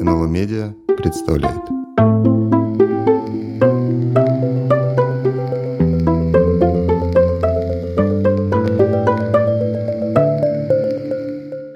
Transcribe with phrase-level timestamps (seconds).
[0.00, 1.64] НЛО Медиа представляет.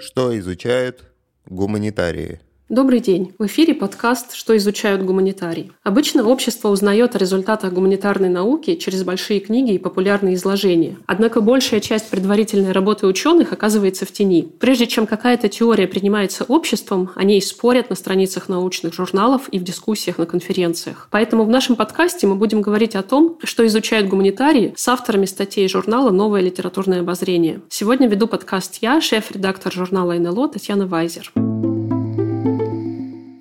[0.01, 1.13] Что изучают
[1.47, 2.41] гуманитарии?
[2.73, 3.35] Добрый день.
[3.39, 5.73] В эфире подкаст «Что изучают гуманитарии».
[5.83, 10.97] Обычно общество узнает о результатах гуманитарной науки через большие книги и популярные изложения.
[11.05, 14.49] Однако большая часть предварительной работы ученых оказывается в тени.
[14.59, 19.65] Прежде чем какая-то теория принимается обществом, о ней спорят на страницах научных журналов и в
[19.65, 21.09] дискуссиях на конференциях.
[21.11, 25.69] Поэтому в нашем подкасте мы будем говорить о том, что изучают гуманитарии с авторами статей
[25.69, 27.61] журнала «Новое литературное обозрение».
[27.69, 31.35] Сегодня веду подкаст я, шеф-редактор журнала НЛО Татьяна Вайзер.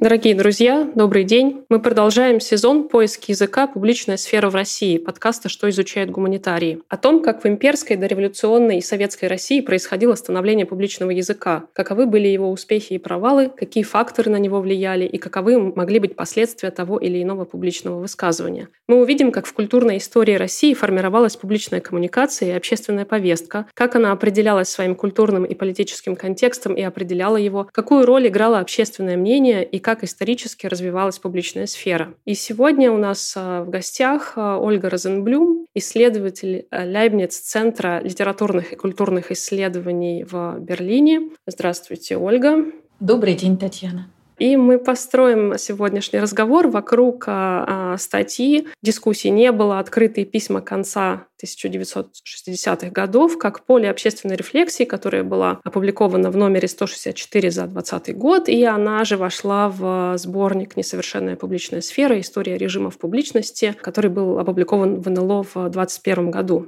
[0.02, 1.64] Дорогие друзья, добрый день.
[1.70, 6.80] Мы продолжаем сезон поиски языка «Публичная сфера в России» подкаста «Что изучают гуманитарии».
[6.90, 12.28] О том, как в имперской, дореволюционной и советской России происходило становление публичного языка, каковы были
[12.30, 16.98] его успехи и провалы, какие факторы на него влияли и каковы могли быть последствия того
[16.98, 18.70] или иного публичного высказывания.
[18.88, 24.14] Мы увидим, как в культурной истории России формировалась публичная коммуникация и общественная повестка, как она
[24.14, 29.78] определялась своим культурным и политическим контекстом и определяла его, какую роль играло общественное мнение и
[29.78, 32.14] как как исторически развивалась публичная сфера.
[32.24, 39.32] И сегодня у нас а, в гостях а, Ольга Розенблюм, исследователь Лейбниц-центра литературных и культурных
[39.34, 41.32] исследований в Берлине.
[41.46, 42.64] Здравствуйте, Ольга.
[43.02, 44.08] Добрый день, Татьяна.
[44.42, 48.68] И мы построим сегодняшний разговор вокруг а, статьи.
[48.82, 56.32] Дискуссий не было, открытые письма конца 1960-х годов, как поле общественной рефлексии, которая была опубликована
[56.32, 62.20] в номере 164 за 2020 год, и она же вошла в сборник «Несовершенная публичная сфера.
[62.20, 66.68] История режимов публичности», который был опубликован в НЛО в 2021 году.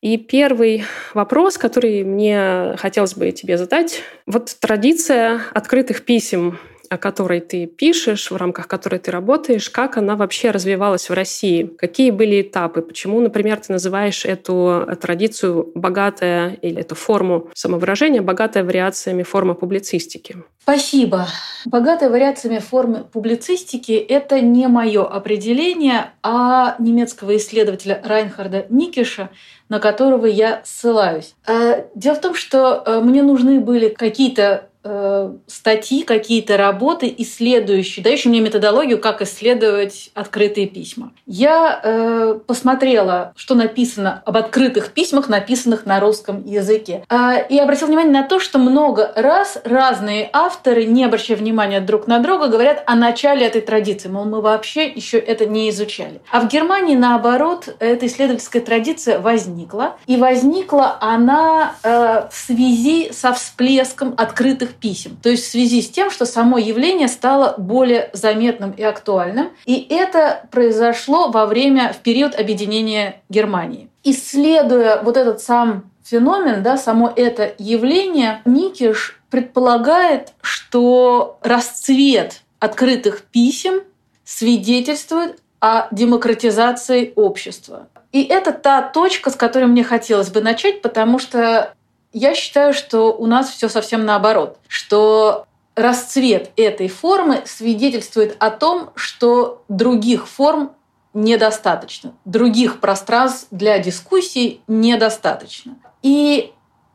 [0.00, 0.84] И первый
[1.14, 4.02] вопрос, который мне хотелось бы тебе задать.
[4.26, 10.16] Вот традиция открытых писем о которой ты пишешь, в рамках которой ты работаешь, как она
[10.16, 11.64] вообще развивалась в России?
[11.78, 12.82] Какие были этапы?
[12.82, 20.36] Почему, например, ты называешь эту традицию богатая или эту форму самовыражения богатая вариациями форма публицистики?
[20.62, 21.26] Спасибо.
[21.64, 29.30] Богатая вариациями формы публицистики– это не мое определение, а немецкого исследователя Райнхарда Никиша,
[29.70, 31.34] на которого я ссылаюсь.
[31.46, 38.02] Э, дело в том, что э, мне нужны были какие-то Э, статьи, какие-то работы, исследующие,
[38.02, 41.12] дающие мне методологию, как исследовать открытые письма.
[41.26, 47.04] Я э, посмотрела, что написано об открытых письмах, написанных на русском языке.
[47.10, 52.06] Э, и обратила внимание на то, что много раз разные авторы, не обращая внимания друг
[52.06, 54.08] на друга, говорят о начале этой традиции.
[54.08, 56.22] Мол, мы вообще еще это не изучали.
[56.30, 59.96] А в Германии, наоборот, эта исследовательская традиция возникла.
[60.06, 65.16] И возникла она э, в связи со всплеском открытых писем.
[65.22, 69.50] То есть в связи с тем, что само явление стало более заметным и актуальным.
[69.64, 73.88] И это произошло во время, в период объединения Германии.
[74.04, 83.82] Исследуя вот этот сам феномен, да, само это явление, Никиш предполагает, что расцвет открытых писем
[84.24, 87.88] свидетельствует о демократизации общества.
[88.12, 91.74] И это та точка, с которой мне хотелось бы начать, потому что
[92.12, 98.90] я считаю, что у нас все совсем наоборот, что расцвет этой формы свидетельствует о том,
[98.94, 100.72] что других форм
[101.14, 105.76] недостаточно, других пространств для дискуссий недостаточно.
[106.02, 106.52] И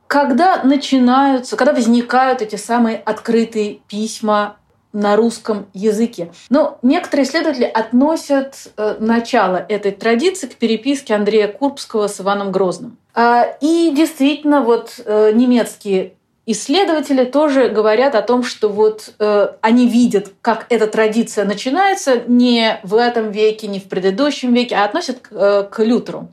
[0.07, 4.57] когда начинаются, когда возникают эти самые открытые письма
[4.93, 6.31] на русском языке.
[6.49, 12.97] Но некоторые исследователи относят э, начало этой традиции к переписке Андрея Курбского с Иваном Грозным.
[13.15, 16.13] А, и действительно, вот э, немецкие
[16.45, 22.79] исследователи тоже говорят о том, что вот э, они видят, как эта традиция начинается не
[22.83, 26.27] в этом веке, не в предыдущем веке, а относят к, Лютеру.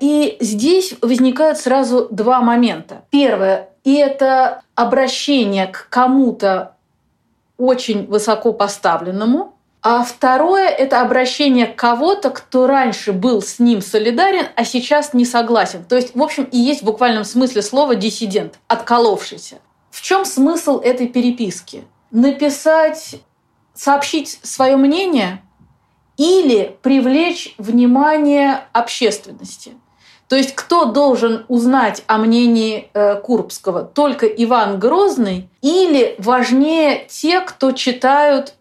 [0.00, 3.02] И здесь возникают сразу два момента.
[3.10, 6.76] Первое– это обращение к кому-то
[7.60, 14.64] очень высоко поставленному, а второе– это обращение кого-то, кто раньше был с ним солидарен, а
[14.64, 15.84] сейчас не согласен.
[15.84, 19.58] То есть, в общем, и есть в буквальном смысле слова «диссидент», отколовшийся.
[19.90, 21.84] В чем смысл этой переписки?
[22.10, 23.16] Написать,
[23.74, 25.42] сообщить свое мнение
[26.18, 29.72] или привлечь внимание общественности–
[30.30, 33.82] то есть кто должен узнать о мнении э, Курбского?
[33.82, 38.54] Только Иван Грозный или важнее те, кто читают,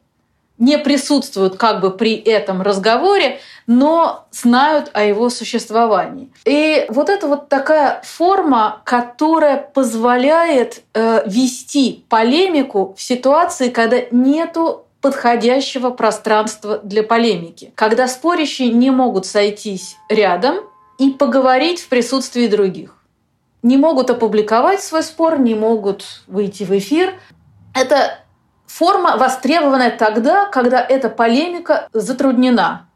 [0.57, 6.31] не присутствуют как бы при этом разговоре, но знают о его существовании.
[6.43, 14.85] И вот это вот такая форма, которая позволяет э, вести полемику в ситуации, когда нету
[15.01, 20.68] подходящего пространства для полемики, когда спорящие не могут сойтись рядом
[20.99, 22.95] и поговорить в присутствии других.
[23.63, 27.15] Не могут опубликовать свой спор, не могут выйти в эфир.
[27.73, 28.19] Это
[28.67, 32.87] форма, востребованная тогда, когда эта полемика затруднена,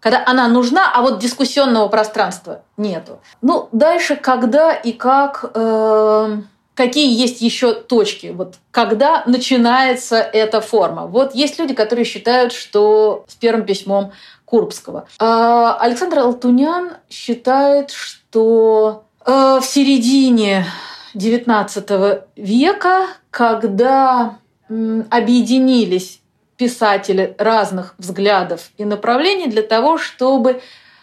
[0.00, 3.20] когда она нужна, а вот дискуссионного пространства нету.
[3.42, 6.36] Ну, дальше, когда и как, э,
[6.76, 11.06] какие есть еще точки, вот когда начинается эта форма.
[11.06, 14.12] Вот есть люди, которые считают, что с первым письмом
[14.44, 15.08] Курбского.
[15.18, 20.66] А Александр Алтунян считает, что э, в середине
[21.14, 24.38] XIX века, когда
[24.68, 26.20] объединились
[26.56, 30.60] писатели разных взглядов и направлений для того, чтобы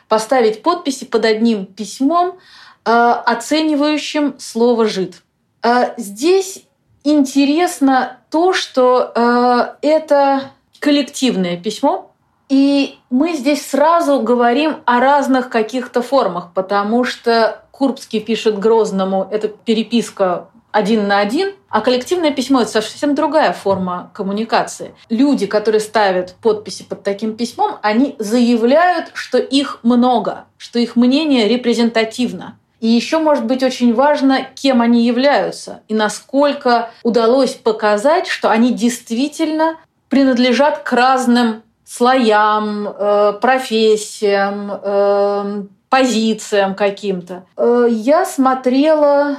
[0.07, 2.37] поставить подписи под одним письмом,
[2.85, 5.22] э, оценивающим слово «жид».
[5.63, 6.65] Э, здесь
[7.03, 12.11] интересно то, что э, это коллективное письмо,
[12.49, 19.47] и мы здесь сразу говорим о разных каких-то формах, потому что Курбский пишет Грозному, это
[19.47, 24.95] переписка один на один, а коллективное письмо– это совсем другая форма коммуникации.
[25.09, 31.47] Люди, которые ставят подписи под таким письмом, они заявляют, что их много, что их мнение
[31.47, 32.57] репрезентативно.
[32.83, 38.73] И еще может быть очень важно, кем они являются и насколько удалось показать, что они
[38.73, 39.77] действительно
[40.09, 47.45] принадлежат к разным слоям, э, профессиям, э, позициям каким-то.
[47.55, 49.37] Э, я смотрела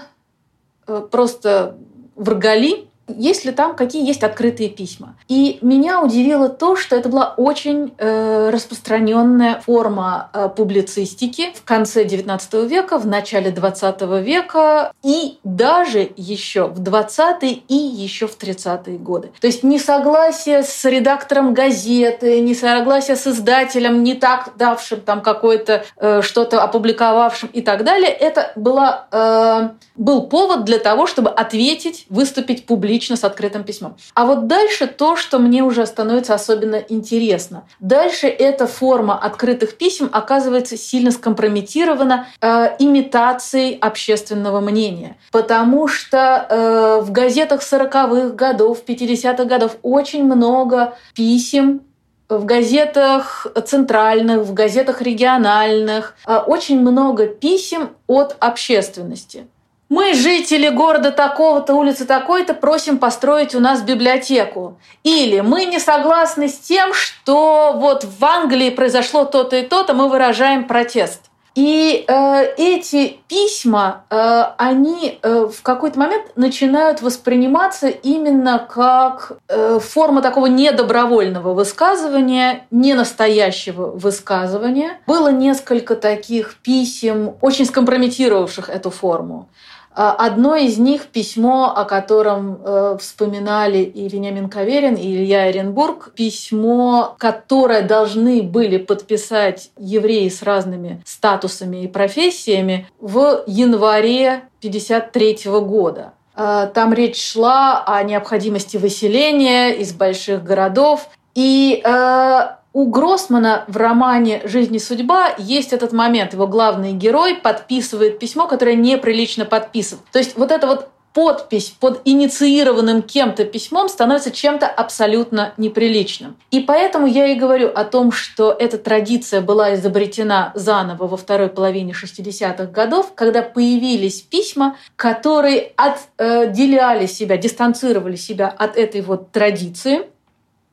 [1.10, 1.76] просто
[2.16, 5.16] в Рогали есть ли там какие есть открытые письма.
[5.28, 12.04] И меня удивило то, что это была очень э, распространенная форма э, публицистики в конце
[12.04, 18.98] XIX века, в начале XX века и даже еще в 20-е и еще в 30-е
[18.98, 19.32] годы.
[19.40, 26.22] То есть несогласие с редактором газеты, несогласие с издателем, не так давшим там какое-то э,
[26.22, 32.66] что-то опубликовавшим и так далее, это была, э, был повод для того, чтобы ответить, выступить
[32.66, 33.96] публично лично с открытым письмом.
[34.14, 37.64] А вот дальше то, что мне уже становится особенно интересно.
[37.80, 45.16] Дальше эта форма открытых писем оказывается сильно скомпрометирована э, имитацией общественного мнения.
[45.32, 51.82] Потому что э, в газетах 40-х годов, 50-х годов очень много писем
[52.28, 59.46] в газетах центральных, в газетах региональных э, очень много писем от общественности.
[59.90, 64.78] Мы, жители города такого-то, улицы такой-то, просим построить у нас библиотеку.
[65.02, 70.08] Или мы не согласны с тем, что вот в Англии произошло то-то и то-то, мы
[70.08, 71.20] выражаем протест.
[71.54, 79.78] И э, эти письма, э, они э, в какой-то момент начинают восприниматься именно как э,
[79.78, 84.98] форма такого недобровольного высказывания, ненастоящего высказывания.
[85.06, 89.48] Было несколько таких писем, очень скомпрометировавших эту форму.
[89.96, 96.12] А, одно из них письмо, о котором э, вспоминали и Вениамин Каверин, и Илья Эренбург,
[96.14, 106.14] письмо, которое должны были подписать евреи с разными статусами и профессиями в январе 1953 года.
[106.34, 111.08] А, там речь шла о необходимости выселения из больших городов.
[111.36, 112.40] И э,
[112.74, 116.34] у Гроссмана в романе «Жизнь и судьба» есть этот момент.
[116.34, 120.00] Его главный герой подписывает письмо, которое неприлично подписан.
[120.10, 126.36] То есть вот эта вот подпись под инициированным кем-то письмом становится чем-то абсолютно неприличным.
[126.50, 131.50] И поэтому я и говорю о том, что эта традиция была изобретена заново во второй
[131.50, 140.08] половине 60-х годов, когда появились письма, которые отделяли себя, дистанцировали себя от этой вот традиции–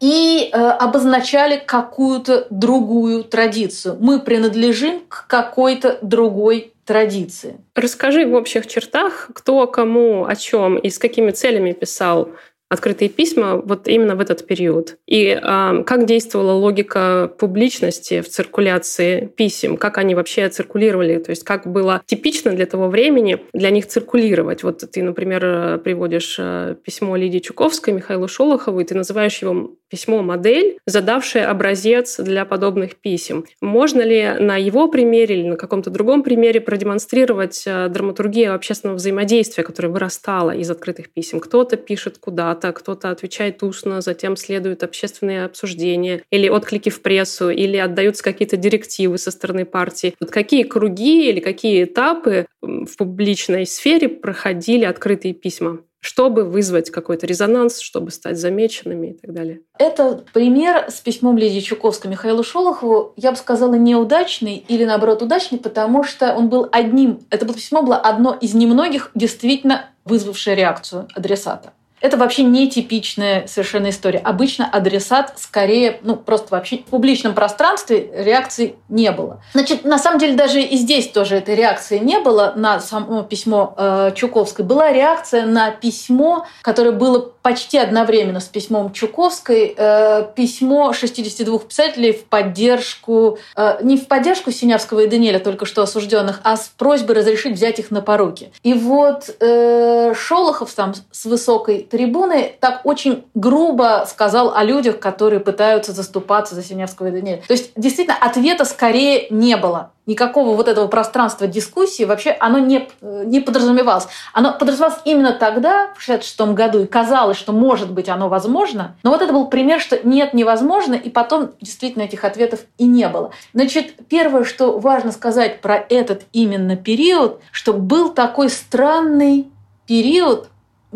[0.02, 3.98] и э, обозначали какую-то другую традицию.
[4.00, 7.58] Мы принадлежим к какой-то другой традиции.
[7.76, 12.30] Расскажи в общих чертах, кто кому о чем и с какими целями писал
[12.68, 14.98] открытые письма вот именно в этот период.
[15.06, 21.44] И э, как действовала логика публичности в циркуляции писем, как они вообще циркулировали, то есть
[21.44, 24.64] как было типично для того времени для них циркулировать.
[24.64, 30.78] Вот ты, например, приводишь э, письмо Лидии Чуковской, Михаилу Шолохову, и ты называешь его письмо-модель,
[30.86, 33.46] задавшее образец для подобных писем.
[33.60, 39.64] Можно ли на его примере или на каком-то другом примере продемонстрировать э, драматургию общественного взаимодействия,
[39.64, 41.40] которое вырастало из открытых писем?
[41.40, 47.50] Кто-то пишет куда-то, куда кто-то отвечает устно, затем следуют общественные обсуждения или отклики в прессу,
[47.50, 50.14] или отдаются какие-то директивы со стороны партии.
[50.20, 55.80] Вот какие круги или какие этапы в публичной сфере проходили открытые письма?
[56.02, 59.62] Чтобы вызвать какой-то резонанс, чтобы стать замеченными и так далее.
[59.78, 65.60] Это пример с письмом Лидии Чуковской Михаилу Шолохову, я бы сказала, неудачный или, наоборот, удачный,
[65.60, 71.74] потому что он был одним, это письмо было одно из немногих действительно вызвавшее реакцию адресата.
[72.02, 74.20] Это вообще не типичная совершенно история.
[74.20, 79.42] Обычно адресат скорее, ну, просто вообще в публичном пространстве реакции не было.
[79.54, 83.76] Значит, на самом деле даже и здесь тоже этой реакции не было на само письмо
[83.78, 84.66] э, Чуковской.
[84.66, 92.14] Была реакция на письмо, которое было почти одновременно с письмом Чуковской, э, письмо 62 писателей
[92.14, 97.16] в поддержку, э, не в поддержку Синявского и Даниэля, только что осужденных, а с просьбой
[97.16, 98.52] разрешить взять их на поруки.
[98.64, 105.40] И вот э, Шолохов там с высокой трибуны так очень грубо сказал о людях, которые
[105.40, 107.42] пытаются заступаться за Синявского и Даниэля.
[107.48, 112.90] То есть, действительно, ответа скорее не было никакого вот этого пространства дискуссии вообще оно не,
[113.02, 114.08] не подразумевалось.
[114.34, 118.96] Оно подразумевалось именно тогда, в 1966 году, и казалось, что может быть оно возможно.
[119.04, 123.08] Но вот это был пример, что нет, невозможно, и потом действительно этих ответов и не
[123.08, 123.32] было.
[123.54, 129.48] Значит, первое, что важно сказать про этот именно период, что был такой странный
[129.88, 130.50] период,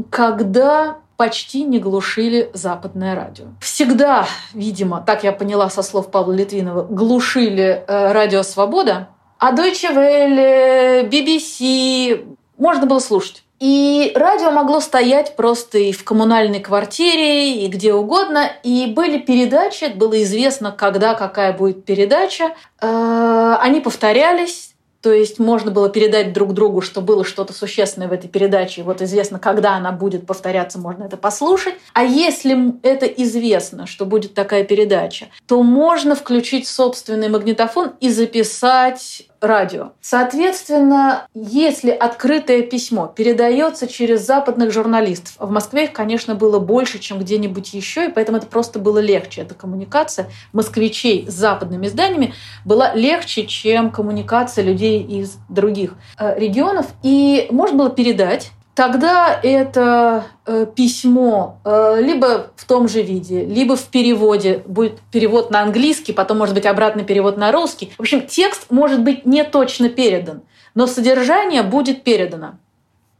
[0.09, 3.45] когда почти не глушили западное радио.
[3.61, 9.93] Всегда, видимо, так я поняла со слов Павла Литвинова, глушили э, радио «Свобода», а Deutsche
[9.93, 12.25] Welle, BBC
[12.57, 13.43] можно было слушать.
[13.59, 18.51] И радио могло стоять просто и в коммунальной квартире, и где угодно.
[18.63, 22.53] И были передачи, было известно, когда какая будет передача.
[22.81, 24.74] Э, они повторялись,
[25.05, 28.81] то есть можно было передать друг другу, что было что-то существенное в этой передаче.
[28.81, 31.75] Вот известно, когда она будет повторяться, можно это послушать.
[31.93, 39.27] А если это известно, что будет такая передача, то можно включить собственный магнитофон и записать
[39.41, 39.91] радио.
[40.01, 47.19] Соответственно, если открытое письмо передается через западных журналистов, в Москве их, конечно, было больше, чем
[47.19, 49.41] где-нибудь еще, и поэтому это просто было легче.
[49.41, 56.87] Эта коммуникация москвичей с западными изданиями была легче, чем коммуникация людей из других э, регионов.
[57.03, 63.75] И можно было передать тогда это э, письмо э, либо в том же виде, либо
[63.75, 67.91] в переводе, будет перевод на английский, потом может быть обратный перевод на русский.
[67.97, 70.41] В общем, текст может быть не точно передан,
[70.75, 72.55] но содержание будет передано.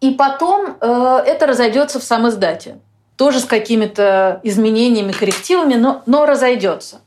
[0.02, 2.80] И потом э, это разойдется в сам издате.
[3.16, 7.00] Тоже с какими-то изменениями, коррективами, но, но разойдется.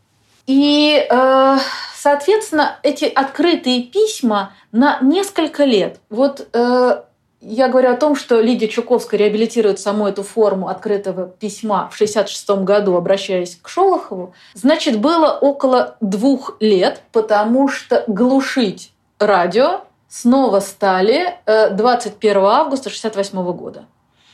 [0.47, 1.57] И, э,
[1.95, 6.01] соответственно, эти открытые письма на несколько лет.
[6.09, 7.03] Вот э,
[7.41, 12.65] я говорю о том, что Лидия Чуковская реабилитирует саму эту форму открытого письма в 1966
[12.65, 14.35] году, обращаясь к Шолохову.
[14.55, 23.53] Значит, было около двух лет, потому что глушить радио снова стали 21 э, августа 1968
[23.53, 23.85] года.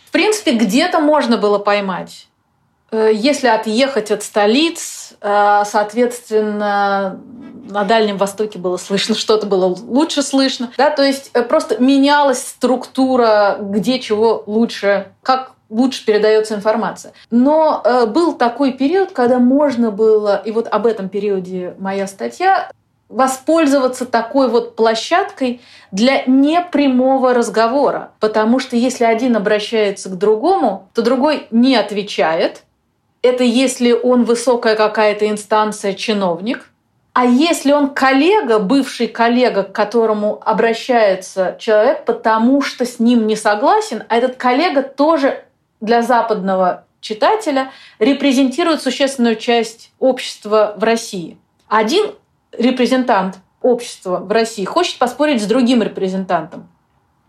[0.06, 2.28] В принципе, где-то можно было поймать.
[2.90, 7.20] Э, если отъехать от столиц, э, соответственно,
[7.68, 10.70] на Дальнем Востоке было слышно, что-то было лучше слышно.
[10.76, 10.90] Да?
[10.90, 17.12] То есть э, просто менялась структура, где чего лучше, как лучше передается информация.
[17.30, 22.70] Но э, был такой период, когда можно было, и вот об этом периоде моя статья,
[23.08, 25.60] воспользоваться такой вот площадкой
[25.92, 28.10] для непрямого разговора.
[28.18, 32.62] Потому что если один обращается к другому, то другой не отвечает.
[33.22, 36.70] Это если он высокая какая-то инстанция, чиновник–
[37.14, 43.36] а если он коллега, бывший коллега, к которому обращается человек, потому что с ним не
[43.36, 45.44] согласен, а этот коллега тоже
[45.80, 51.38] для западного читателя репрезентирует существенную часть общества в России.
[51.68, 52.06] Один
[52.50, 56.68] репрезентант общества в России хочет поспорить с другим репрезентантом.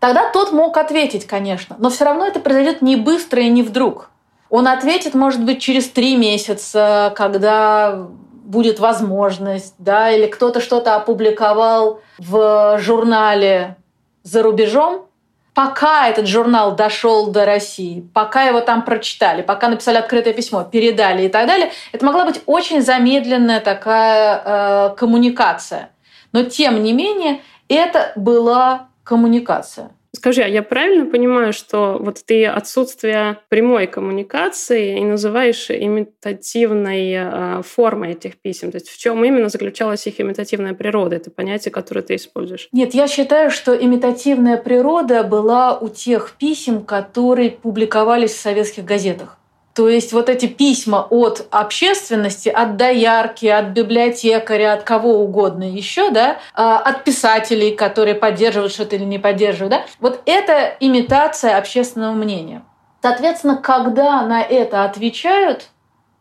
[0.00, 4.10] Тогда тот мог ответить, конечно, но все равно это произойдет не быстро и не вдруг.
[4.50, 8.08] Он ответит, может быть, через три месяца, когда
[8.46, 13.76] будет возможность, да, или кто-то что-то опубликовал в журнале
[14.22, 15.06] за рубежом,
[15.52, 21.26] пока этот журнал дошел до России, пока его там прочитали, пока написали открытое письмо, передали
[21.26, 25.90] и так далее, это могла быть очень замедленная такая э, коммуникация.
[26.32, 29.90] Но тем не менее, это была коммуникация.
[30.16, 37.62] Скажи, а я правильно понимаю, что вот ты отсутствие прямой коммуникации и называешь имитативной э,
[37.62, 38.70] формой этих писем?
[38.70, 41.16] То есть в чем именно заключалась их имитативная природа?
[41.16, 42.70] Это понятие, которое ты используешь?
[42.72, 49.38] Нет, я считаю, что имитативная природа была у тех писем, которые публиковались в советских газетах.
[49.76, 56.10] То есть вот эти письма от общественности, от доярки, от библиотекаря, от кого угодно еще,
[56.10, 62.14] да, а, от писателей, которые поддерживают что-то или не поддерживают, да, вот это имитация общественного
[62.14, 62.62] мнения.
[63.02, 65.68] Соответственно, когда на это отвечают,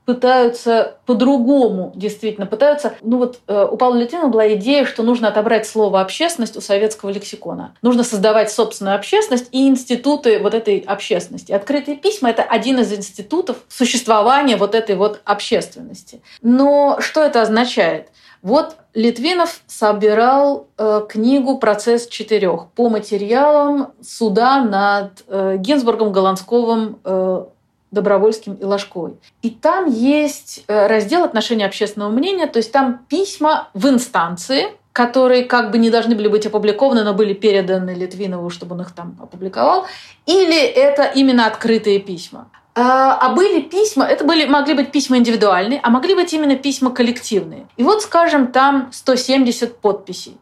[0.06, 2.94] пытаются по-другому, действительно, пытаются...
[3.02, 7.10] Ну вот э, у Павла Литвина была идея, что нужно отобрать слово «общественность» у советского
[7.10, 7.76] лексикона.
[7.82, 11.52] Нужно создавать собственную общественность и институты вот этой общественности.
[11.52, 16.22] Открытые письма— это один из институтов существования вот этой вот общественности.
[16.42, 18.10] Но что это означает?
[18.46, 27.46] Вот Литвинов собирал э, книгу «Процесс четырех» по материалам суда над э, Гинзбургом, Голландсковым, э,
[27.96, 29.18] Добровольским и Ложковой.
[29.42, 35.44] И там есть э, раздел отношения общественного мнения, то есть там письма в инстанции, которые
[35.44, 39.18] как бы не должны были быть опубликованы, но были переданы Литвинову, чтобы он их там
[39.22, 39.86] опубликовал,
[40.26, 42.48] или это именно открытые письма.
[42.78, 46.92] А, а были письма, это были, могли быть письма индивидуальные, а могли быть именно письма
[46.92, 47.68] коллективные.
[47.78, 50.38] И вот, скажем, там 170 подписей.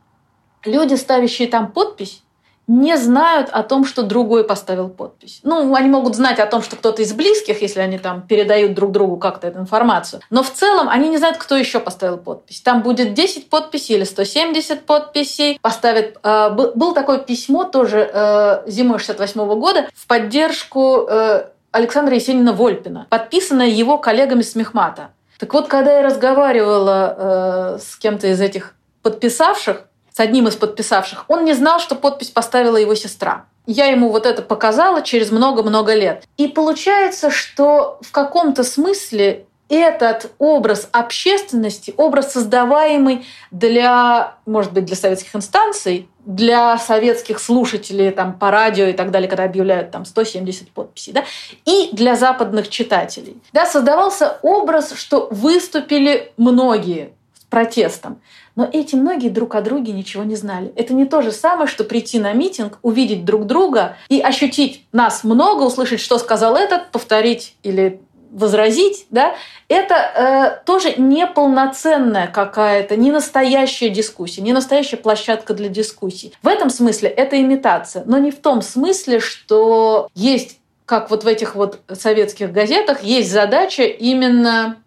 [0.65, 2.22] Люди, ставящие там подпись,
[2.67, 5.41] не знают о том, что другой поставил подпись.
[5.43, 8.91] Ну, они могут знать о том, что кто-то из близких, если они там передают друг
[8.91, 10.21] другу как-то эту информацию.
[10.29, 12.61] Но в целом они не знают, кто еще поставил подпись.
[12.61, 15.59] Там будет 10 подписей или 170 подписей.
[15.61, 16.17] Поставит...
[16.23, 23.07] Э, был такое письмо тоже э, зимой 68 года в поддержку э, Александра Есенина Вольпина,
[23.09, 25.09] подписанная его коллегами с Мехмата.
[25.39, 31.25] Так вот, когда я разговаривала э, с кем-то из этих подписавших, с одним из подписавших,
[31.27, 33.45] он не знал, что подпись поставила его сестра.
[33.65, 36.25] Я ему вот это показала через много-много лет.
[36.37, 44.95] И получается, что в каком-то смысле этот образ общественности, образ создаваемый для, может быть, для
[44.95, 50.69] советских инстанций, для советских слушателей там, по радио и так далее, когда объявляют там 170
[50.69, 51.25] подписей, да,
[51.65, 53.41] и для западных читателей.
[53.51, 58.21] Да, создавался образ, что выступили многие с протестом.
[58.55, 60.71] Но эти многие друг о друге ничего не знали.
[60.75, 65.23] Это не то же самое, что прийти на митинг, увидеть друг друга и ощутить нас
[65.23, 67.99] много, услышать, что сказал этот, повторить или
[68.33, 69.35] возразить, да,
[69.67, 76.33] это э, тоже неполноценная какая-то, не настоящая дискуссия, не настоящая площадка для дискуссий.
[76.41, 81.27] В этом смысле это имитация, но не в том смысле, что есть, как вот в
[81.27, 84.77] этих вот советских газетах, есть задача именно,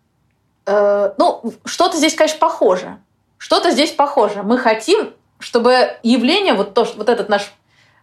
[0.67, 2.99] э, ну, что-то здесь, конечно, похоже,
[3.39, 4.43] что-то здесь похоже.
[4.43, 7.53] Мы хотим, чтобы явление, вот, то, вот этот наш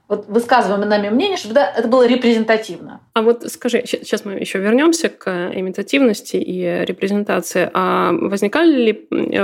[0.10, 3.00] вот высказываемое нами мнение, чтобы это было репрезентативно.
[3.14, 7.70] А вот скажи, сейчас мы еще вернемся к имитативности и репрезентации.
[7.74, 8.94] А возникали ли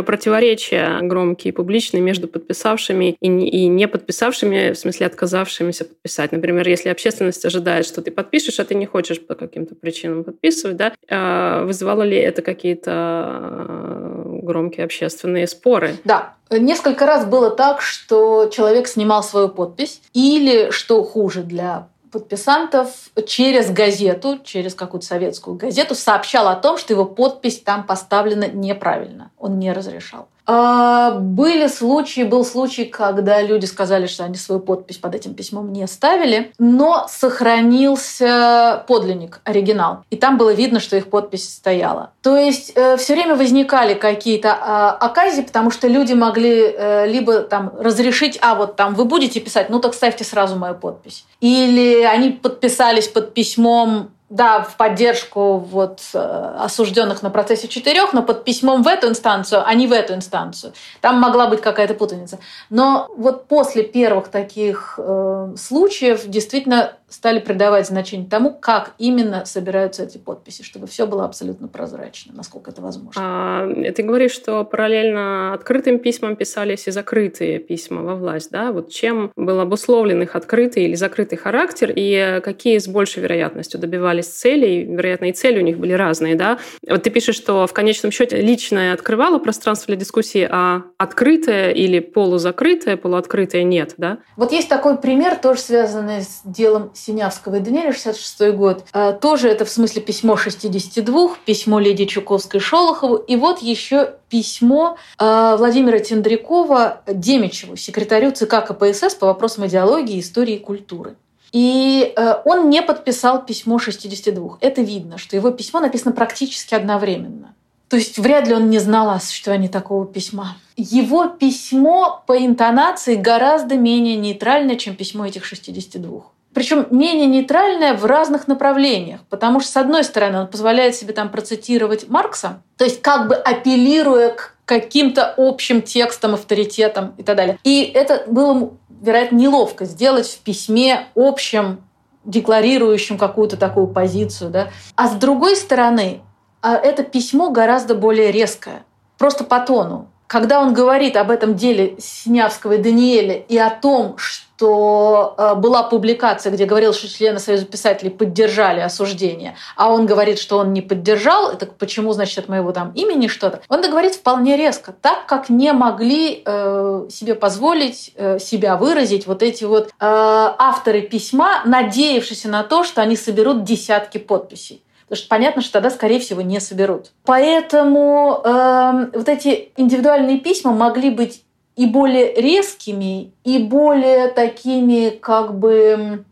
[0.03, 6.31] противоречия громкие и публичные между подписавшими и не подписавшими, в смысле отказавшимися подписать?
[6.31, 10.77] Например, если общественность ожидает, что ты подпишешь, а ты не хочешь по каким-то причинам подписывать,
[10.77, 10.93] да?
[11.09, 15.95] А вызывало ли это какие-то громкие общественные споры?
[16.03, 23.11] Да, Несколько раз было так, что человек снимал свою подпись, или, что хуже для подписантов,
[23.27, 29.31] через газету, через какую-то советскую газету сообщал о том, что его подпись там поставлена неправильно.
[29.37, 30.27] Он не разрешал.
[30.51, 35.71] А, были случаи, был случай, когда люди сказали, что они свою подпись под этим письмом
[35.71, 39.99] не ставили, но сохранился подлинник, оригинал.
[40.09, 42.13] И там было видно, что их подпись стояла.
[42.23, 47.41] То есть э, все время возникали какие-то э, оказии, потому что люди могли э, либо
[47.41, 51.25] там разрешить, а вот там вы будете писать, ну так ставьте сразу мою подпись.
[51.41, 58.21] Или они подписались под письмом да, в поддержку вот э, осужденных на процессе четырех, но
[58.21, 60.73] под письмом в эту инстанцию, а не в эту инстанцию.
[61.01, 62.39] Там могла быть какая-то путаница.
[62.69, 70.03] Но вот после первых таких э, случаев действительно стали придавать значение тому, как именно собираются
[70.03, 73.21] эти подписи, чтобы все было абсолютно прозрачно, насколько это возможно.
[73.21, 78.71] А, ты говоришь, что параллельно открытым письмам писались и закрытые письма во власть, да?
[78.71, 84.27] Вот чем был обусловлен их открытый или закрытый характер, и какие с большей вероятностью добивались
[84.27, 86.59] целей, вероятно, и цели у них были разные, да?
[86.87, 91.99] Вот ты пишешь, что в конечном счете личное открывало пространство для дискуссии, а открытое или
[91.99, 94.19] полузакрытое, полуоткрытое нет, да?
[94.35, 98.85] Вот есть такой пример, тоже связанный с делом Синявского и Даниэля, 66 год.
[98.91, 103.15] А, тоже это в смысле письмо 62, письмо леди Чуковской Шолохову.
[103.15, 110.55] И вот еще письмо а, Владимира Тендрякова Демичеву, секретарю ЦК КПСС по вопросам идеологии, истории
[110.55, 111.15] и культуры.
[111.51, 114.57] И э, он не подписал письмо 62.
[114.61, 117.55] Это видно, что его письмо написано практически одновременно.
[117.87, 120.57] То есть вряд ли он не знал о существовании такого письма.
[120.77, 128.05] Его письмо по интонации гораздо менее нейтральное, чем письмо этих 62 причем менее нейтральная в
[128.05, 133.01] разных направлениях, потому что, с одной стороны, он позволяет себе там процитировать Маркса, то есть
[133.01, 137.57] как бы апеллируя к каким-то общим текстам, авторитетам и так далее.
[137.63, 141.83] И это было, вероятно, неловко сделать в письме общем
[142.25, 144.51] декларирующим какую-то такую позицию.
[144.51, 144.67] Да?
[144.95, 146.21] А с другой стороны,
[146.61, 148.83] а это письмо гораздо более резкое.
[149.17, 154.19] Просто по тону когда он говорит об этом деле Синявского и Даниэля и о том,
[154.19, 160.37] что э, была публикация, где говорил, что члены Союза писателей поддержали осуждение, а он говорит,
[160.37, 164.13] что он не поддержал, это почему, значит, от моего там имени что-то, он это говорит
[164.13, 169.87] вполне резко, так как не могли э, себе позволить э, себя выразить вот эти вот
[169.87, 174.83] э, авторы письма, надеявшиеся на то, что они соберут десятки подписей.
[175.09, 177.11] Потому что понятно, что тогда, скорее всего, не соберут.
[177.25, 181.43] Поэтому э, вот эти индивидуальные письма могли быть
[181.75, 186.25] и более резкими, и более такими, как бы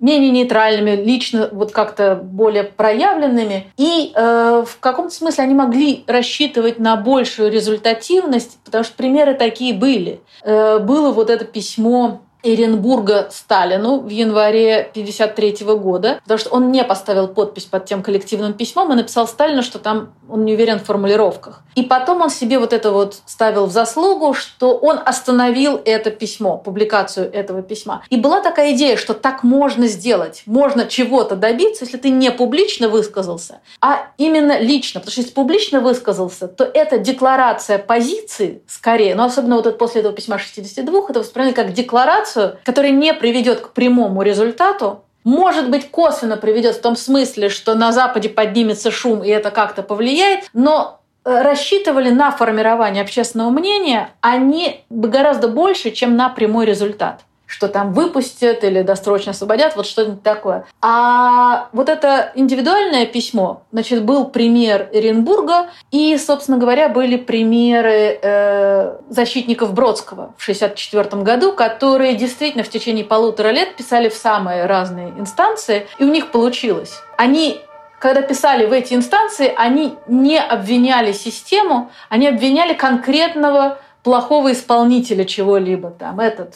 [0.00, 3.66] менее нейтральными, лично вот как-то более проявленными.
[3.76, 9.74] И э, в каком-то смысле они могли рассчитывать на большую результативность, потому что примеры такие
[9.74, 10.20] были.
[10.42, 16.84] Э, было вот это письмо Эренбурга Сталину в январе 1953 года, потому что он не
[16.84, 20.84] поставил подпись под тем коллективным письмом и написал Сталину, что там он не уверен в
[20.84, 21.62] формулировках.
[21.74, 26.56] И потом он себе вот это вот ставил в заслугу, что он остановил это письмо,
[26.56, 28.02] публикацию этого письма.
[28.10, 30.42] И была такая идея, что так можно сделать.
[30.46, 35.00] Можно чего-то добиться, если ты не публично высказался, а именно лично.
[35.00, 40.00] Потому что если публично высказался, то это декларация позиции скорее, но особенно вот это после
[40.00, 42.29] этого письма 62, это воспринимали как декларацию,
[42.64, 47.92] которая не приведет к прямому результату, может быть, косвенно приведет в том смысле, что на
[47.92, 54.84] Западе поднимется шум, и это как-то повлияет, но э, рассчитывали на формирование общественного мнения они
[54.88, 60.64] гораздо больше, чем на прямой результат что там выпустят или досрочно освободят, вот что-нибудь такое.
[60.80, 68.96] А вот это индивидуальное письмо, значит, был пример Эренбурга, и, собственно говоря, были примеры э,
[69.08, 75.08] защитников Бродского в 1964 году, которые действительно в течение полутора лет писали в самые разные
[75.18, 77.02] инстанции, и у них получилось.
[77.16, 77.60] Они
[77.98, 85.90] когда писали в эти инстанции, они не обвиняли систему, они обвиняли конкретного плохого исполнителя чего-либо.
[85.90, 86.54] Там этот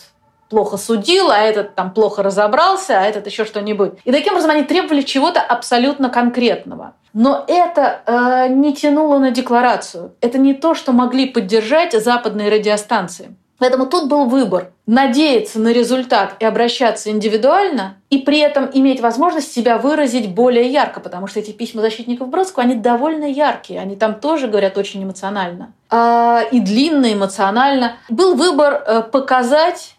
[0.55, 3.95] плохо судил, а этот там плохо разобрался, а этот еще что-нибудь.
[4.05, 6.93] И таким образом они требовали чего-то абсолютно конкретного.
[7.13, 10.13] Но это э, не тянуло на декларацию.
[10.21, 13.35] Это не то, что могли поддержать западные радиостанции.
[13.59, 19.53] Поэтому тут был выбор– надеяться на результат и обращаться индивидуально, и при этом иметь возможность
[19.53, 24.17] себя выразить более ярко, потому что эти письма защитников Бродского, они довольно яркие, они там
[24.17, 25.73] тоже говорят очень эмоционально.
[25.89, 27.97] А, и длинно, эмоционально.
[28.09, 29.97] Был выбор э, показать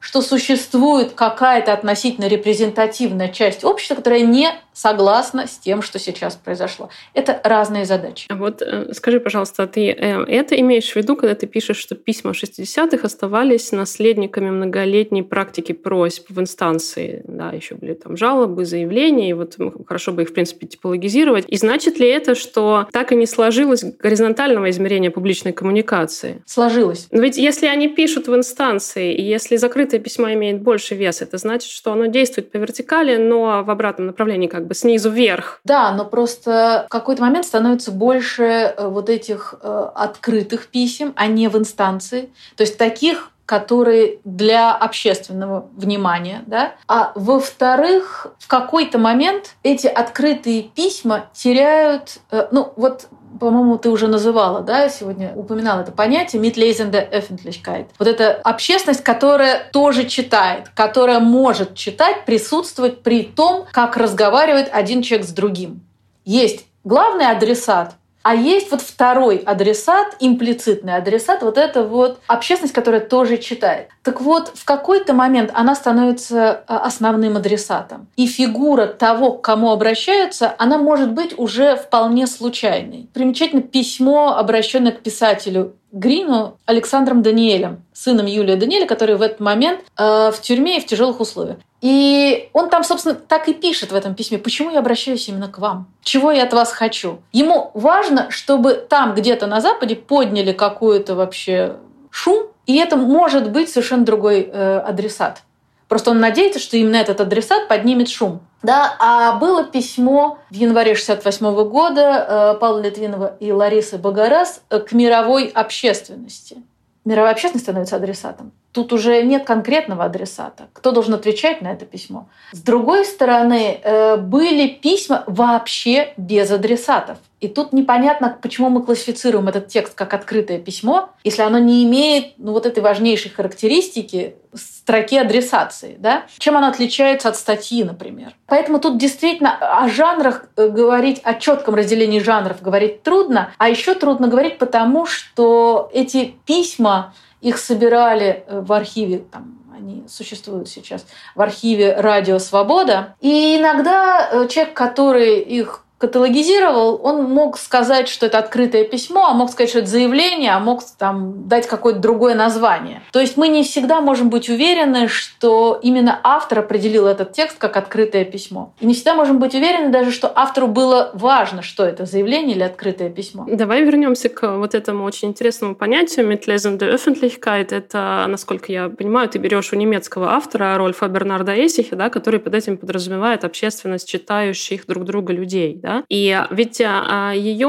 [0.00, 6.90] что существует какая-то относительно репрезентативная часть общества, которая не согласна с тем, что сейчас произошло.
[7.14, 8.26] Это разные задачи.
[8.28, 11.94] А вот э, скажи, пожалуйста, ты э, это имеешь в виду, когда ты пишешь, что
[11.94, 17.22] письма 60-х оставались наследниками многолетней практики просьб в инстанции?
[17.26, 21.46] Да, еще были там жалобы, заявления, и вот хорошо бы их, в принципе, типологизировать.
[21.48, 26.42] И значит ли это, что так и не сложилось горизонтального измерения публичной коммуникации?
[26.44, 27.08] Сложилось.
[27.10, 31.38] Но ведь если они пишут в инстанции, и если закрытое письмо имеет больше вес, это
[31.38, 35.60] значит, что оно действует по вертикали, но в обратном направлении, как бы снизу вверх.
[35.64, 41.26] Да, но просто в какой-то момент становится больше э, вот этих э, открытых писем, а
[41.26, 42.30] не в инстанции.
[42.56, 46.74] То есть таких которые для общественного внимания, да.
[46.88, 53.06] А во-вторых, в какой-то момент эти открытые письма теряют, э, ну вот
[53.38, 57.86] по-моему, ты уже называла, да, сегодня упоминала это понятие «Mitlesende Öffentlichkeit».
[57.98, 65.02] Вот это общественность, которая тоже читает, которая может читать, присутствовать при том, как разговаривает один
[65.02, 65.80] человек с другим.
[66.24, 67.94] Есть главный адресат,
[68.26, 73.86] а есть вот второй адресат, имплицитный адресат, вот это вот общественность, которая тоже читает.
[74.02, 78.08] Так вот, в какой-то момент она становится а, основным адресатом.
[78.16, 83.08] И фигура того, к кому обращаются, она может быть уже вполне случайной.
[83.14, 89.80] Примечательно письмо, обращенное к писателю Грину Александром Даниэлем, сыном Юлия Даниэля, который в этот момент
[89.96, 91.56] э, в тюрьме и в тяжелых условиях.
[91.80, 95.58] И он там, собственно, так и пишет в этом письме, почему я обращаюсь именно к
[95.58, 97.20] вам, чего я от вас хочу.
[97.32, 101.76] Ему важно, чтобы там где-то на Западе подняли какой-то вообще
[102.10, 105.44] шум, и это может быть совершенно другой э, адресат.
[105.88, 108.40] Просто он надеется, что именно этот адресат поднимет шум.
[108.66, 114.80] Да, а было письмо в январе 68 года э, Павла Литвинова и Ларисы Богораз э,
[114.80, 116.56] к мировой общественности.
[117.04, 118.50] Мировая общественность становится адресатом.
[118.76, 120.68] Тут уже нет конкретного адресата.
[120.74, 122.28] Кто должен отвечать на это письмо?
[122.52, 127.16] С другой стороны, э, были письма вообще без адресатов.
[127.40, 132.34] И тут непонятно, почему мы классифицируем этот текст как открытое письмо, если оно не имеет
[132.36, 135.96] ну, вот этой важнейшей характеристики строки адресации.
[135.98, 136.24] Да?
[136.38, 138.34] Чем оно отличается от статьи, например.
[138.46, 143.94] Поэтому тут действительно о жанрах э, говорить, о четком разделении жанров говорить трудно, а еще
[143.94, 151.06] трудно говорить потому, что эти письма, их собирали э, в архиве там, они существуют сейчас
[151.34, 153.14] в архиве «Радио Свобода».
[153.20, 159.32] И иногда э, человек, который их каталогизировал, он мог сказать, что это открытое письмо, а
[159.32, 163.02] мог сказать, что это заявление, а мог там, дать какое-то другое название.
[163.12, 167.76] То есть мы не всегда можем быть уверены, что именно автор определил этот текст как
[167.76, 168.72] открытое письмо.
[168.80, 172.62] И не всегда можем быть уверены даже, что автору было важно, что это заявление или
[172.62, 173.46] открытое письмо.
[173.48, 177.74] Давай вернемся к вот этому очень интересному понятию «Mitlesen der Öffentlichkeit».
[177.74, 182.54] Это, насколько я понимаю, ты берешь у немецкого автора Рольфа Бернарда Эсихи, да, который под
[182.54, 185.80] этим подразумевает общественность читающих друг друга людей.
[185.86, 186.02] Да?
[186.08, 187.68] И ведь а, ее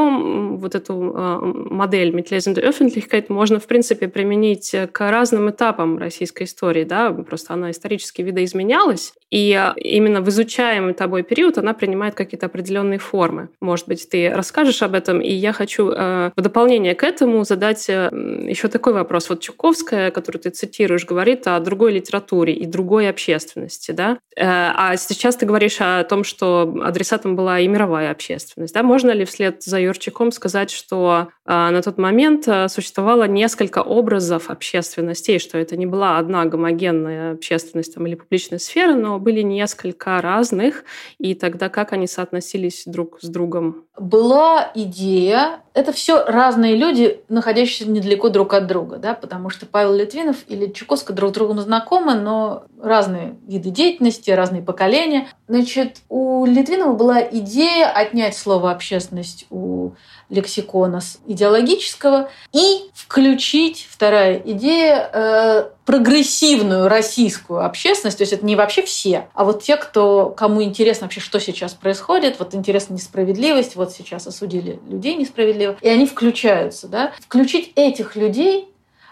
[0.57, 6.83] вот эту а, модель Mittlesende Öffentlichkeit можно, в принципе, применить к разным этапам российской истории.
[6.83, 7.11] Да?
[7.11, 13.49] Просто она исторически видоизменялась, и именно в изучаемый тобой период она принимает какие-то определенные формы.
[13.61, 17.87] Может быть, ты расскажешь об этом, и я хочу а, в дополнение к этому задать
[17.87, 19.29] еще такой вопрос.
[19.29, 23.91] Вот Чуковская, которую ты цитируешь, говорит о другой литературе и другой общественности.
[23.91, 24.17] Да?
[24.35, 28.73] Э, а сейчас ты говоришь о том, что адресатом была и мировая мировая общественность.
[28.73, 28.83] Да?
[28.83, 34.49] Можно ли вслед за Юрчиком сказать, что э, на тот момент э, существовало несколько образов
[34.49, 40.21] общественностей, что это не была одна гомогенная общественность там, или публичная сфера, но были несколько
[40.21, 40.83] разных,
[41.19, 43.86] и тогда как они соотносились друг с другом?
[43.97, 49.93] Была идея, это все разные люди, находящиеся недалеко друг от друга, да, потому что Павел
[49.93, 55.27] Литвинов или Чуковская друг с другом знакомы, но разные виды деятельности, разные поколения.
[55.47, 59.91] Значит, у Литвинова была идея отнять слово «общественность» у
[60.29, 68.81] лексикона идеологического и включить, вторая идея, э, прогрессивную российскую общественность, то есть это не вообще
[68.83, 73.93] все, а вот те, кто, кому интересно вообще, что сейчас происходит, вот интересна несправедливость, вот
[73.93, 78.69] сейчас осудили людей несправедливо, и они включаются, да, включить этих людей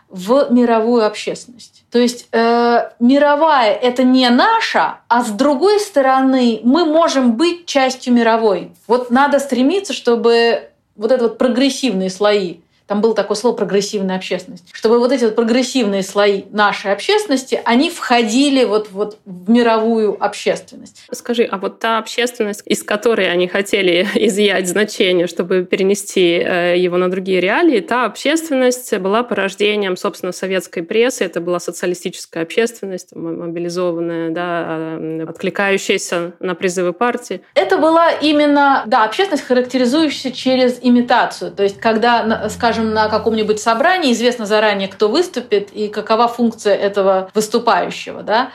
[0.10, 1.84] в мировую общественность.
[1.92, 8.14] То есть э, мировая это не наша, а с другой стороны мы можем быть частью
[8.14, 8.72] мировой.
[8.88, 14.66] Вот надо стремиться, чтобы вот это вот прогрессивные слои там было такое слово прогрессивная общественность,
[14.72, 21.04] чтобы вот эти вот прогрессивные слои нашей общественности, они входили вот, вот в мировую общественность.
[21.12, 26.98] Скажи, а вот та общественность, из которой они хотели изъять значение, чтобы перенести э, его
[26.98, 34.30] на другие реалии, та общественность была порождением, собственно, советской прессы, это была социалистическая общественность, мобилизованная,
[34.30, 37.42] да, э, откликающаяся на призывы партии.
[37.56, 41.52] Это была именно, да, общественность, характеризующаяся через имитацию.
[41.52, 46.76] То есть, когда, скажем, скажем, на каком-нибудь собрании известно заранее, кто выступит и какова функция
[46.76, 48.22] этого выступающего.
[48.22, 48.52] Да?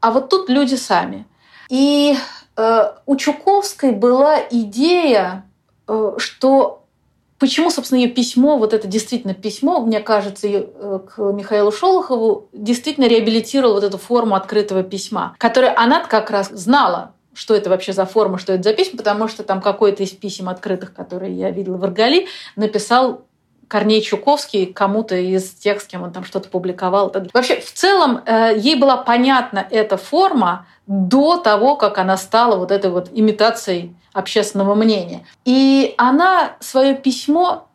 [0.00, 1.26] А вот тут люди сами.
[1.68, 2.14] И
[2.56, 5.44] э, у Чуковской была идея,
[5.88, 6.84] э, что
[7.38, 13.06] почему, собственно, ее письмо, вот это действительно письмо, мне кажется, э, к Михаилу Шолохову действительно
[13.06, 18.04] реабилитировало вот эту форму открытого письма, которую она как раз знала, что это вообще за
[18.04, 21.76] форма, что это за письма, потому что там какой-то из писем открытых, которые я видела
[21.76, 22.26] в Иргали,
[22.56, 23.22] написал
[23.72, 27.10] Корней Чуковский кому-то из тех, с кем он там что-то публиковал.
[27.32, 32.70] Вообще, в целом, э, ей была понятна эта форма до того, как она стала вот
[32.70, 35.26] этой вот имитацией общественного мнения.
[35.46, 37.66] И она свое письмо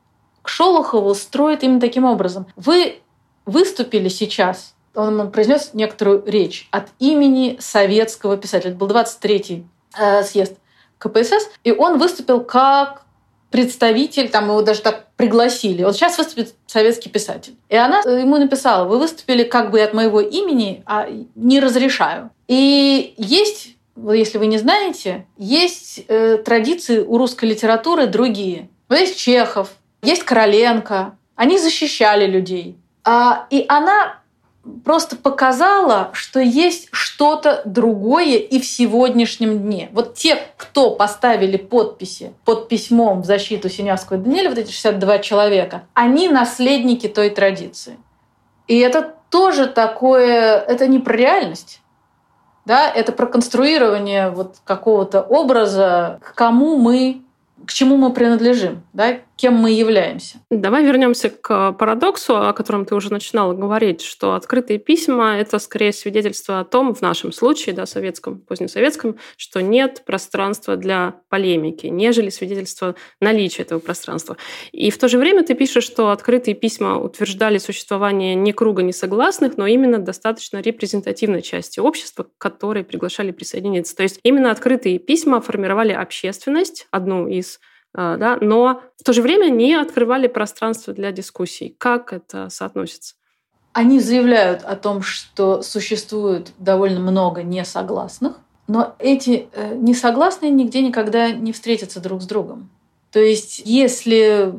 [0.43, 2.45] к Шолохову строит именно таким образом.
[2.55, 2.99] Вы
[3.47, 8.69] выступили сейчас, он произнес некоторую речь от имени советского писателя.
[8.69, 9.65] Это был 23-й
[9.97, 10.57] э, съезд
[10.99, 13.06] КПСС, и он выступил как
[13.49, 15.83] представитель, там его даже так пригласили.
[15.83, 17.55] Вот сейчас выступит советский писатель.
[17.69, 22.29] И она ему написала, вы выступили как бы от моего имени, а не разрешаю.
[22.47, 28.69] И есть, если вы не знаете, есть э, традиции у русской литературы другие.
[28.89, 29.69] Вот есть Чехов,
[30.01, 31.17] есть Короленко.
[31.35, 32.77] Они защищали людей.
[33.03, 34.19] А, и она
[34.83, 39.89] просто показала, что есть что-то другое и в сегодняшнем дне.
[39.91, 45.19] Вот те, кто поставили подписи под письмом в защиту Синявского и Даниэля, вот эти 62
[45.19, 47.97] человека, они наследники той традиции.
[48.67, 51.81] И это тоже такое, это не про реальность.
[52.65, 57.21] Да, это про конструирование вот какого-то образа, к кому мы,
[57.65, 60.37] к чему мы принадлежим, да, кем мы являемся.
[60.49, 65.93] Давай вернемся к парадоксу, о котором ты уже начинала говорить, что открытые письма– это скорее
[65.93, 72.29] свидетельство о том, в нашем случае, да, советском, позднесоветском, что нет пространства для полемики, нежели
[72.29, 74.37] свидетельство наличия этого пространства.
[74.71, 79.55] И в то же время ты пишешь, что открытые письма утверждали существование не круга несогласных,
[79.57, 82.47] но именно достаточно репрезентативной части общества, к
[82.83, 83.95] приглашали присоединиться.
[83.95, 87.59] То есть именно открытые письма формировали общественность, одну из
[87.97, 91.75] да, но в то же время не открывали пространство для дискуссий.
[91.77, 93.15] Как это соотносится?
[93.73, 101.31] Они заявляют о том, что существует довольно много несогласных, но эти э, несогласные нигде никогда
[101.31, 102.69] не встретятся друг с другом.
[103.11, 104.53] То есть, если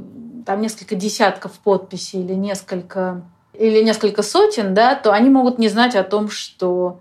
[0.47, 3.23] там несколько десятков подписей или несколько
[3.53, 7.01] или несколько сотен, да, то они могут не знать о том, что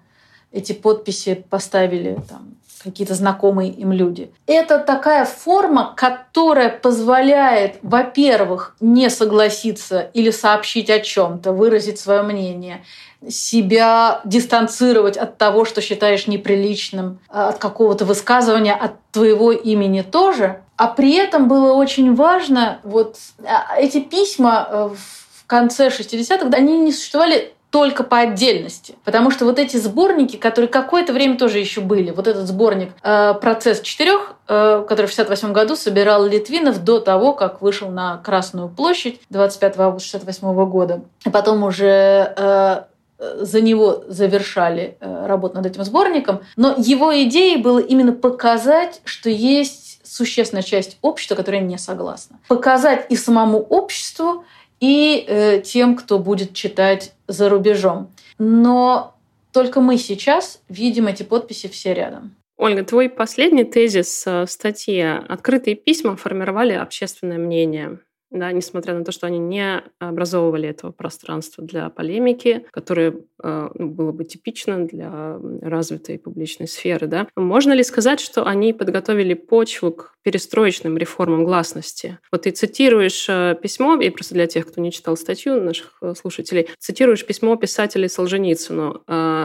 [0.51, 4.31] эти подписи поставили там, какие-то знакомые им люди.
[4.45, 12.83] Это такая форма, которая позволяет, во-первых, не согласиться или сообщить о чем-то, выразить свое мнение,
[13.27, 20.61] себя дистанцировать от того, что считаешь неприличным, от какого-то высказывания, от твоего имени тоже.
[20.75, 26.77] А при этом было очень важно, вот а, эти письма э, в конце 60-х, они
[26.77, 28.95] не существовали только по отдельности.
[29.03, 33.33] Потому что вот эти сборники, которые какое-то время тоже еще были, вот этот сборник э,
[33.41, 38.69] «Процесс четырех», э, который в 68 году собирал Литвинов до того, как вышел на Красную
[38.69, 41.01] площадь 25 августа 68 года.
[41.31, 42.83] Потом уже э,
[43.19, 46.41] за него завершали э, работу над этим сборником.
[46.55, 52.39] Но его идеей было именно показать, что есть существенная часть общества, которая не согласна.
[52.47, 54.45] Показать и самому обществу,
[54.79, 58.11] и э, тем, кто будет читать за рубежом.
[58.37, 59.15] Но
[59.51, 62.35] только мы сейчас видим эти подписи все рядом.
[62.57, 69.11] Ольга, твой последний тезис э, статьи «Открытые письма формировали общественное мнение» да, несмотря на то,
[69.11, 76.19] что они не образовывали этого пространства для полемики, которое э, было бы типично для развитой
[76.19, 77.07] публичной сферы.
[77.07, 77.27] Да.
[77.35, 82.19] Можно ли сказать, что они подготовили почву к перестроечным реформам гласности?
[82.31, 86.13] Вот ты цитируешь э, письмо, и просто для тех, кто не читал статью наших э,
[86.15, 89.03] слушателей, цитируешь письмо писателей Солженицыну,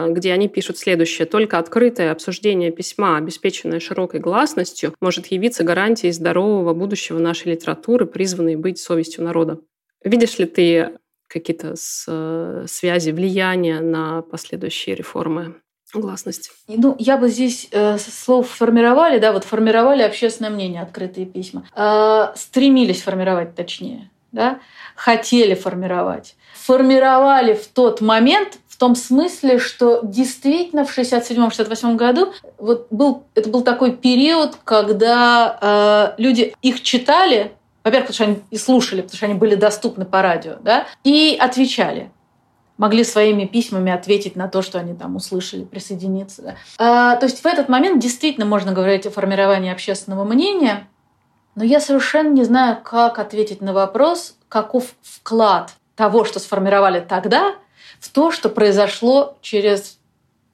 [0.09, 1.25] где они пишут следующее.
[1.25, 8.55] «Только открытое обсуждение письма, обеспеченное широкой гласностью, может явиться гарантией здорового будущего нашей литературы, призванной
[8.55, 9.59] быть быть совестью народа.
[10.03, 11.75] Видишь ли ты какие-то
[12.07, 15.55] э, связи, влияния на последующие реформы
[15.93, 16.49] гласности?
[16.67, 21.67] Ну, я бы здесь э, слов формировали, да, вот формировали общественное мнение, открытые письма.
[21.75, 24.59] Э, стремились формировать точнее, да,
[24.95, 26.35] хотели формировать.
[26.55, 33.49] Формировали в тот момент, в том смысле, что действительно в 67-68 году вот был, это
[33.49, 37.51] был такой период, когда э, люди их читали,
[37.83, 41.37] во-первых, потому что они и слушали, потому что они были доступны по радио, да, и
[41.39, 42.11] отвечали
[42.77, 46.41] могли своими письмами ответить на то, что они там услышали, присоединиться.
[46.41, 46.55] Да.
[46.77, 50.87] А, то есть в этот момент действительно можно говорить о формировании общественного мнения,
[51.55, 57.55] но я совершенно не знаю, как ответить на вопрос, каков вклад того, что сформировали тогда,
[57.99, 59.99] в то, что произошло через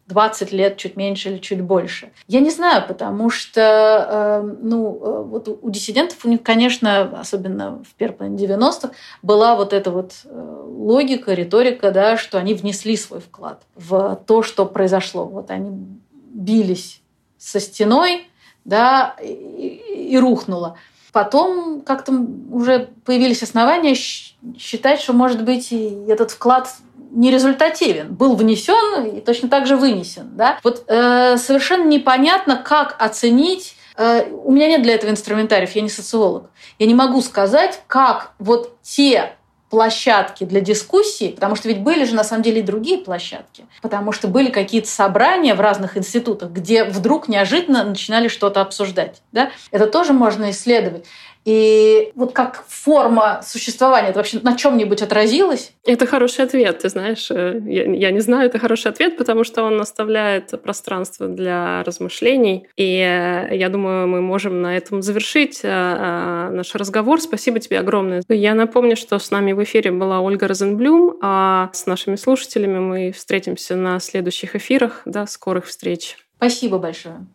[0.09, 2.11] 20 лет, чуть меньше или чуть больше.
[2.27, 7.83] Я не знаю, потому что э, ну, э, вот у диссидентов, у них, конечно, особенно
[7.83, 8.89] в половине 90-х,
[9.21, 14.41] была вот эта вот э, логика, риторика, да, что они внесли свой вклад в то,
[14.41, 15.25] что произошло.
[15.25, 15.87] Вот они
[16.31, 17.01] бились
[17.37, 18.27] со стеной,
[18.65, 20.75] да, и, и рухнуло.
[21.11, 22.13] Потом как-то
[22.51, 26.67] уже появились основания считать, что, может быть, и этот вклад
[27.11, 30.29] нерезультативен, был внесен и точно так же вынесен.
[30.35, 30.59] Да?
[30.63, 35.89] Вот э, совершенно непонятно, как оценить э, у меня нет для этого инструментариев, я не
[35.89, 36.49] социолог.
[36.77, 39.35] Я не могу сказать, как вот те
[39.69, 44.11] площадки для дискуссий, потому что ведь были же на самом деле и другие площадки, потому
[44.11, 49.21] что были какие-то собрания в разных институтах, где вдруг неожиданно начинали что-то обсуждать.
[49.31, 49.51] Да?
[49.71, 51.05] Это тоже можно исследовать.
[51.49, 55.71] И вот как форма существования, это вообще на чем-нибудь отразилось?
[55.83, 57.31] Это хороший ответ, ты знаешь.
[57.31, 62.67] Э, я, я не знаю, это хороший ответ, потому что он оставляет пространство для размышлений.
[62.77, 67.19] И э, я думаю, мы можем на этом завершить э, наш разговор.
[67.19, 68.21] Спасибо тебе огромное.
[68.29, 73.11] Я напомню, что с нами в эфире была Ольга Розенблюм, а с нашими слушателями мы
[73.11, 75.01] встретимся на следующих эфирах.
[75.05, 76.15] До скорых встреч.
[76.37, 77.25] Спасибо большое.